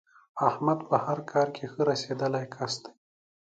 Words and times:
احمد 0.49 0.79
په 0.89 0.95
هر 1.05 1.19
کار 1.31 1.47
کې 1.55 1.65
ښه 1.71 1.81
رسېدلی 1.89 2.45
کس 2.55 2.73
دی. 2.83 2.93